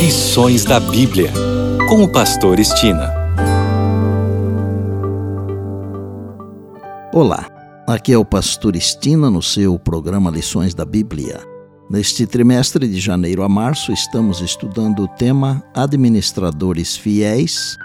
Lições 0.00 0.64
da 0.64 0.80
Bíblia, 0.80 1.30
com 1.86 2.02
o 2.02 2.10
Pastor 2.10 2.58
Estina. 2.58 3.12
Olá, 7.12 7.46
aqui 7.86 8.10
é 8.14 8.16
o 8.16 8.24
Pastor 8.24 8.76
Estina 8.76 9.30
no 9.30 9.42
seu 9.42 9.78
programa 9.78 10.30
Lições 10.30 10.72
da 10.72 10.86
Bíblia. 10.86 11.42
Neste 11.90 12.26
trimestre 12.26 12.88
de 12.88 12.98
janeiro 12.98 13.42
a 13.42 13.48
março, 13.48 13.92
estamos 13.92 14.40
estudando 14.40 15.02
o 15.02 15.08
tema 15.08 15.62
Administradores 15.74 16.96
Fiéis 16.96 17.76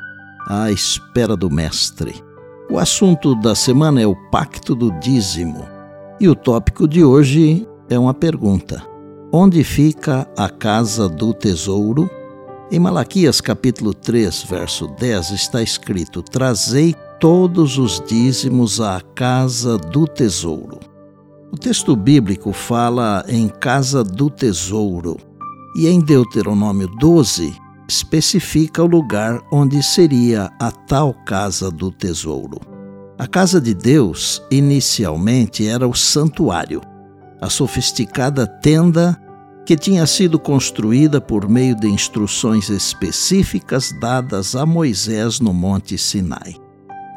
à 0.47 0.71
Espera 0.71 1.35
do 1.35 1.51
Mestre. 1.51 2.15
O 2.71 2.79
assunto 2.79 3.35
da 3.35 3.53
semana 3.53 4.01
é 4.01 4.07
o 4.07 4.15
Pacto 4.31 4.73
do 4.73 4.89
Dízimo. 5.01 5.67
E 6.17 6.29
o 6.29 6.33
tópico 6.33 6.87
de 6.87 7.03
hoje 7.03 7.67
é 7.89 7.99
uma 7.99 8.13
pergunta: 8.13 8.94
Onde 9.37 9.65
fica 9.65 10.25
a 10.37 10.47
casa 10.47 11.09
do 11.09 11.33
tesouro? 11.33 12.09
Em 12.71 12.79
Malaquias 12.79 13.41
capítulo 13.41 13.93
3, 13.93 14.43
verso 14.43 14.87
10 14.97 15.31
está 15.31 15.61
escrito: 15.61 16.23
Trazei 16.23 16.95
todos 17.19 17.77
os 17.77 18.01
dízimos 18.07 18.79
à 18.79 19.01
casa 19.13 19.77
do 19.77 20.07
tesouro. 20.07 20.79
O 21.51 21.57
texto 21.57 21.97
bíblico 21.97 22.53
fala 22.53 23.25
em 23.27 23.49
casa 23.49 24.05
do 24.05 24.29
tesouro 24.29 25.17
e 25.75 25.85
em 25.89 25.99
Deuteronômio 25.99 26.87
12 26.97 27.53
especifica 27.89 28.85
o 28.85 28.87
lugar 28.87 29.41
onde 29.51 29.83
seria 29.83 30.49
a 30.61 30.71
tal 30.71 31.13
casa 31.25 31.69
do 31.69 31.91
tesouro. 31.91 32.57
A 33.17 33.27
casa 33.27 33.59
de 33.59 33.73
Deus 33.73 34.41
inicialmente 34.49 35.67
era 35.67 35.85
o 35.85 35.93
santuário, 35.93 36.79
a 37.41 37.49
sofisticada 37.49 38.47
tenda 38.47 39.24
que 39.65 39.75
tinha 39.75 40.05
sido 40.05 40.37
construída 40.37 41.19
por 41.19 41.49
meio 41.49 41.75
de 41.75 41.87
instruções 41.87 42.69
específicas 42.69 43.91
dadas 43.99 44.55
a 44.55 44.65
Moisés 44.65 45.39
no 45.39 45.53
Monte 45.53 45.97
Sinai. 45.97 46.55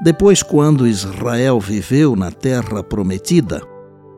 Depois, 0.03 0.43
quando 0.43 0.87
Israel 0.87 1.61
viveu 1.61 2.17
na 2.17 2.31
Terra 2.31 2.83
Prometida, 2.83 3.61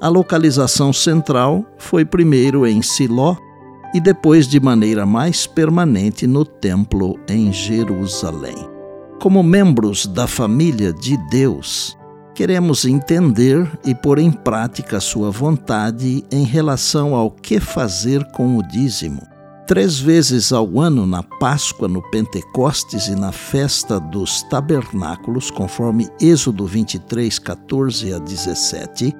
a 0.00 0.08
localização 0.08 0.92
central 0.92 1.64
foi 1.76 2.04
primeiro 2.04 2.66
em 2.66 2.80
Siló 2.80 3.36
e 3.92 4.00
depois 4.00 4.46
de 4.46 4.60
maneira 4.60 5.04
mais 5.04 5.46
permanente 5.46 6.26
no 6.26 6.44
Templo 6.44 7.18
em 7.28 7.52
Jerusalém. 7.52 8.56
Como 9.20 9.42
membros 9.42 10.06
da 10.06 10.26
família 10.26 10.92
de 10.92 11.16
Deus, 11.28 11.98
queremos 12.40 12.86
entender 12.86 13.70
e 13.84 13.94
pôr 13.94 14.18
em 14.18 14.32
prática 14.32 14.98
sua 14.98 15.30
vontade 15.30 16.24
em 16.32 16.42
relação 16.42 17.14
ao 17.14 17.30
que 17.30 17.60
fazer 17.60 18.24
com 18.32 18.56
o 18.56 18.66
dízimo. 18.66 19.20
Três 19.66 20.00
vezes 20.00 20.50
ao 20.50 20.80
ano, 20.80 21.06
na 21.06 21.22
Páscoa, 21.22 21.86
no 21.86 22.00
Pentecostes 22.10 23.08
e 23.08 23.14
na 23.14 23.30
festa 23.30 24.00
dos 24.00 24.42
tabernáculos, 24.44 25.50
conforme 25.50 26.08
Êxodo 26.18 26.64
23, 26.64 27.38
14 27.38 28.14
a 28.14 28.18
17, 28.18 29.14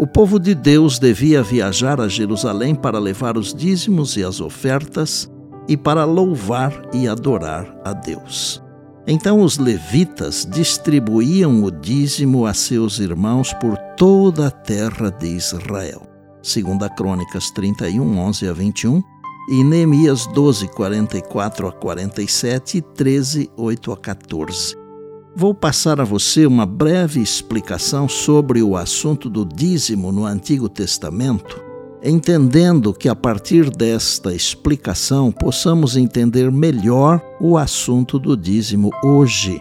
o 0.00 0.04
povo 0.04 0.40
de 0.40 0.52
Deus 0.52 0.98
devia 0.98 1.44
viajar 1.44 2.00
a 2.00 2.08
Jerusalém 2.08 2.74
para 2.74 2.98
levar 2.98 3.38
os 3.38 3.54
dízimos 3.54 4.16
e 4.16 4.24
as 4.24 4.40
ofertas 4.40 5.30
e 5.68 5.76
para 5.76 6.04
louvar 6.04 6.72
e 6.92 7.06
adorar 7.06 7.72
a 7.84 7.92
Deus. 7.92 8.63
Então 9.06 9.42
os 9.42 9.58
levitas 9.58 10.48
distribuíam 10.50 11.62
o 11.62 11.70
dízimo 11.70 12.46
a 12.46 12.54
seus 12.54 12.98
irmãos 12.98 13.52
por 13.54 13.76
toda 13.96 14.46
a 14.46 14.50
terra 14.50 15.10
de 15.10 15.26
Israel. 15.26 16.02
Segunda 16.42 16.88
Crônicas 16.88 17.50
31, 17.50 18.18
11 18.18 18.48
a 18.48 18.52
21 18.52 19.02
e 19.50 19.62
Neemias 19.62 20.26
12, 20.28 20.68
44 20.68 21.68
a 21.68 21.72
47 21.72 22.78
e 22.78 22.82
13, 22.82 23.50
8 23.56 23.92
a 23.92 23.96
14. 23.96 24.76
Vou 25.36 25.52
passar 25.52 26.00
a 26.00 26.04
você 26.04 26.46
uma 26.46 26.64
breve 26.64 27.20
explicação 27.20 28.08
sobre 28.08 28.62
o 28.62 28.76
assunto 28.76 29.28
do 29.28 29.44
dízimo 29.44 30.12
no 30.12 30.24
Antigo 30.24 30.68
Testamento, 30.68 31.62
entendendo 32.04 32.92
que 32.92 33.08
a 33.08 33.16
partir 33.16 33.70
desta 33.70 34.34
explicação 34.34 35.32
possamos 35.32 35.96
entender 35.96 36.52
melhor 36.52 37.18
o 37.40 37.56
assunto 37.56 38.18
do 38.18 38.36
dízimo 38.36 38.90
hoje. 39.02 39.58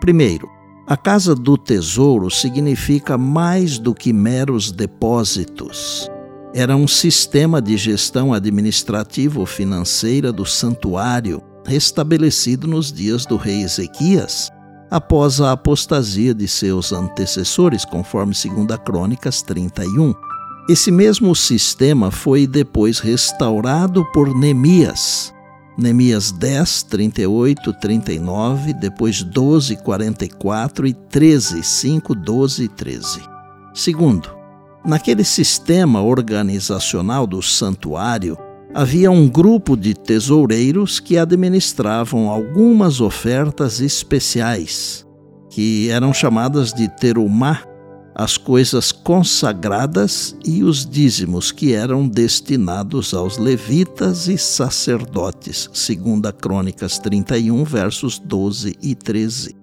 Primeiro, 0.00 0.48
a 0.86 0.96
casa 0.96 1.34
do 1.34 1.58
tesouro 1.58 2.30
significa 2.30 3.18
mais 3.18 3.80
do 3.80 3.92
que 3.92 4.12
meros 4.12 4.70
depósitos. 4.70 6.08
Era 6.54 6.76
um 6.76 6.86
sistema 6.86 7.60
de 7.60 7.76
gestão 7.76 8.32
administrativo-financeira 8.32 10.30
do 10.30 10.46
santuário 10.46 11.42
restabelecido 11.66 12.68
nos 12.68 12.92
dias 12.92 13.26
do 13.26 13.36
rei 13.36 13.62
Ezequias 13.62 14.50
após 14.90 15.40
a 15.40 15.52
apostasia 15.52 16.34
de 16.34 16.46
seus 16.46 16.92
antecessores, 16.92 17.84
conforme 17.84 18.34
2 18.34 18.78
Crônicas 18.84 19.40
31. 19.40 20.12
Esse 20.68 20.92
mesmo 20.92 21.34
sistema 21.34 22.12
foi 22.12 22.46
depois 22.46 23.00
restaurado 23.00 24.04
por 24.12 24.32
Neemias. 24.32 25.34
Neemias 25.76 26.30
10, 26.30 26.84
38, 26.84 27.72
39, 27.80 28.72
depois 28.74 29.24
12, 29.24 29.76
44 29.82 30.86
e 30.86 30.92
13, 30.92 31.62
5, 31.64 32.14
12 32.14 32.62
e 32.62 32.68
13. 32.68 33.20
Segundo, 33.74 34.30
naquele 34.84 35.24
sistema 35.24 36.00
organizacional 36.00 37.26
do 37.26 37.42
santuário, 37.42 38.38
havia 38.72 39.10
um 39.10 39.28
grupo 39.28 39.76
de 39.76 39.94
tesoureiros 39.94 41.00
que 41.00 41.18
administravam 41.18 42.30
algumas 42.30 43.00
ofertas 43.00 43.80
especiais, 43.80 45.04
que 45.50 45.90
eram 45.90 46.14
chamadas 46.14 46.72
de 46.72 46.88
terumá, 46.88 47.62
as 48.14 48.36
coisas 48.36 48.92
consagradas 48.92 50.36
e 50.44 50.62
os 50.62 50.84
dízimos 50.84 51.50
que 51.50 51.72
eram 51.72 52.06
destinados 52.06 53.14
aos 53.14 53.38
levitas 53.38 54.28
e 54.28 54.36
sacerdotes, 54.36 55.70
segundo 55.72 56.26
a 56.26 56.32
Crônicas 56.32 56.98
31, 56.98 57.64
versos 57.64 58.18
12 58.18 58.76
e 58.82 58.94
13. 58.94 59.56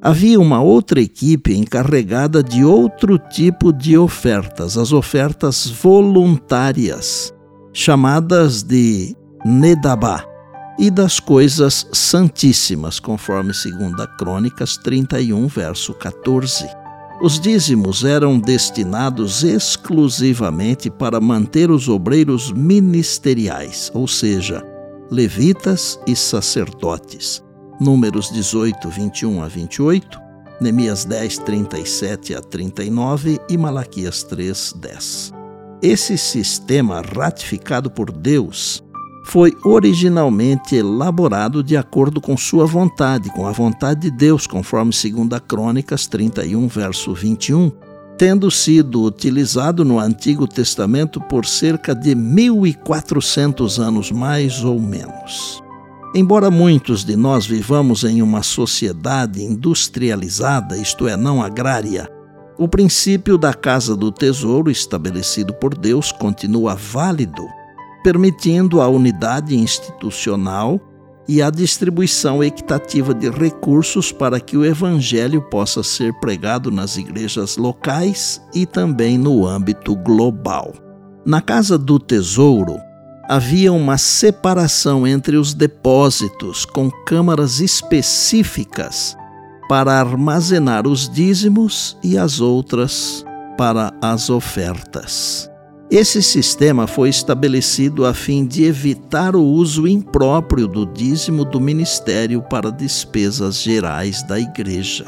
Havia 0.00 0.38
uma 0.38 0.62
outra 0.62 1.00
equipe 1.00 1.54
encarregada 1.54 2.42
de 2.42 2.64
outro 2.64 3.18
tipo 3.18 3.72
de 3.72 3.98
ofertas, 3.98 4.78
as 4.78 4.92
ofertas 4.92 5.66
voluntárias, 5.66 7.34
chamadas 7.72 8.62
de 8.62 9.16
Nedabá, 9.44 10.24
e 10.78 10.90
das 10.90 11.18
coisas 11.18 11.86
santíssimas, 11.92 13.00
conforme 13.00 13.52
2 13.52 14.06
Crônicas 14.18 14.76
31, 14.76 15.46
verso 15.48 15.94
14. 15.94 16.85
Os 17.18 17.40
dízimos 17.40 18.04
eram 18.04 18.38
destinados 18.38 19.42
exclusivamente 19.42 20.90
para 20.90 21.18
manter 21.18 21.70
os 21.70 21.88
obreiros 21.88 22.52
ministeriais, 22.52 23.90
ou 23.94 24.06
seja, 24.06 24.62
levitas 25.10 25.98
e 26.06 26.14
sacerdotes. 26.14 27.42
Números 27.80 28.30
18, 28.30 28.90
21 28.90 29.42
a 29.42 29.48
28, 29.48 30.20
Neemias 30.60 31.06
10, 31.06 31.38
37 31.38 32.34
a 32.34 32.40
39 32.42 33.40
e 33.48 33.56
Malaquias 33.56 34.22
3, 34.22 34.74
10. 34.76 35.32
Esse 35.82 36.18
sistema 36.18 37.00
ratificado 37.00 37.90
por 37.90 38.12
Deus 38.12 38.84
foi 39.26 39.52
originalmente 39.64 40.76
elaborado 40.76 41.60
de 41.60 41.76
acordo 41.76 42.20
com 42.20 42.36
sua 42.36 42.64
vontade, 42.64 43.28
com 43.30 43.44
a 43.44 43.50
vontade 43.50 44.02
de 44.02 44.10
Deus, 44.10 44.46
conforme 44.46 44.92
2 44.92 45.40
Crônicas 45.48 46.06
31, 46.06 46.68
verso 46.68 47.12
21, 47.12 47.72
tendo 48.16 48.48
sido 48.52 49.02
utilizado 49.02 49.84
no 49.84 49.98
Antigo 49.98 50.46
Testamento 50.46 51.20
por 51.20 51.44
cerca 51.44 51.92
de 51.92 52.14
1400 52.14 53.80
anos 53.80 54.12
mais 54.12 54.62
ou 54.62 54.80
menos. 54.80 55.60
Embora 56.14 56.48
muitos 56.48 57.04
de 57.04 57.16
nós 57.16 57.44
vivamos 57.44 58.04
em 58.04 58.22
uma 58.22 58.44
sociedade 58.44 59.42
industrializada, 59.42 60.76
isto 60.76 61.08
é, 61.08 61.16
não 61.16 61.42
agrária, 61.42 62.08
o 62.56 62.68
princípio 62.68 63.36
da 63.36 63.52
casa 63.52 63.96
do 63.96 64.12
tesouro 64.12 64.70
estabelecido 64.70 65.52
por 65.52 65.76
Deus 65.76 66.12
continua 66.12 66.76
válido, 66.76 67.44
permitindo 68.06 68.80
a 68.80 68.86
unidade 68.86 69.56
institucional 69.56 70.80
e 71.26 71.42
a 71.42 71.50
distribuição 71.50 72.40
equitativa 72.40 73.12
de 73.12 73.28
recursos 73.28 74.12
para 74.12 74.38
que 74.38 74.56
o 74.56 74.64
evangelho 74.64 75.42
possa 75.42 75.82
ser 75.82 76.14
pregado 76.20 76.70
nas 76.70 76.96
igrejas 76.96 77.56
locais 77.56 78.40
e 78.54 78.64
também 78.64 79.18
no 79.18 79.44
âmbito 79.44 79.96
global. 79.96 80.72
Na 81.24 81.40
casa 81.40 81.76
do 81.76 81.98
tesouro, 81.98 82.78
havia 83.28 83.72
uma 83.72 83.98
separação 83.98 85.04
entre 85.04 85.36
os 85.36 85.52
depósitos 85.52 86.64
com 86.64 86.88
câmaras 87.04 87.58
específicas 87.58 89.16
para 89.68 89.98
armazenar 89.98 90.86
os 90.86 91.10
dízimos 91.10 91.98
e 92.04 92.16
as 92.16 92.40
outras 92.40 93.24
para 93.58 93.92
as 94.00 94.30
ofertas. 94.30 95.50
Esse 95.88 96.20
sistema 96.20 96.88
foi 96.88 97.08
estabelecido 97.08 98.04
a 98.06 98.12
fim 98.12 98.44
de 98.44 98.64
evitar 98.64 99.36
o 99.36 99.42
uso 99.42 99.86
impróprio 99.86 100.66
do 100.66 100.84
dízimo 100.84 101.44
do 101.44 101.60
ministério 101.60 102.42
para 102.42 102.72
despesas 102.72 103.62
gerais 103.62 104.20
da 104.24 104.38
igreja. 104.38 105.04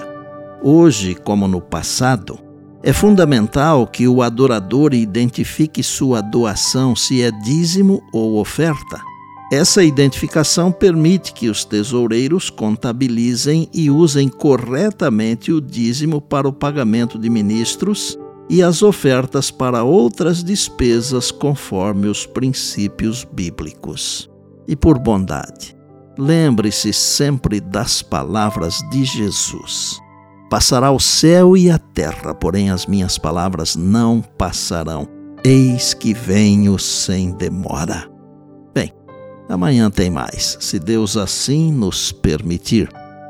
Hoje, 0.62 1.16
como 1.16 1.48
no 1.48 1.60
passado, 1.60 2.38
é 2.80 2.92
fundamental 2.92 3.88
que 3.88 4.06
o 4.06 4.22
adorador 4.22 4.94
identifique 4.94 5.82
sua 5.82 6.20
doação 6.20 6.94
se 6.94 7.22
é 7.22 7.32
dízimo 7.32 8.00
ou 8.12 8.38
oferta. 8.38 9.02
Essa 9.50 9.82
identificação 9.82 10.70
permite 10.70 11.32
que 11.32 11.48
os 11.48 11.64
tesoureiros 11.64 12.50
contabilizem 12.50 13.68
e 13.74 13.90
usem 13.90 14.28
corretamente 14.28 15.50
o 15.50 15.60
dízimo 15.60 16.20
para 16.20 16.46
o 16.46 16.52
pagamento 16.52 17.18
de 17.18 17.28
ministros 17.28 18.16
e 18.48 18.62
as 18.62 18.82
ofertas 18.82 19.50
para 19.50 19.84
outras 19.84 20.42
despesas 20.42 21.30
conforme 21.30 22.08
os 22.08 22.26
princípios 22.26 23.24
bíblicos. 23.24 24.30
E 24.66 24.74
por 24.74 24.98
bondade, 24.98 25.76
lembre-se 26.18 26.92
sempre 26.92 27.60
das 27.60 28.02
palavras 28.02 28.82
de 28.90 29.04
Jesus. 29.04 29.98
Passará 30.50 30.90
o 30.90 30.98
céu 30.98 31.56
e 31.56 31.70
a 31.70 31.78
terra, 31.78 32.34
porém 32.34 32.70
as 32.70 32.86
minhas 32.86 33.18
palavras 33.18 33.76
não 33.76 34.22
passarão. 34.22 35.06
Eis 35.44 35.92
que 35.92 36.14
venho 36.14 36.78
sem 36.78 37.32
demora. 37.32 38.10
Bem, 38.74 38.92
amanhã 39.48 39.90
tem 39.90 40.10
mais, 40.10 40.56
se 40.60 40.78
Deus 40.78 41.16
assim 41.16 41.70
nos 41.70 42.10
permitir. 42.12 42.88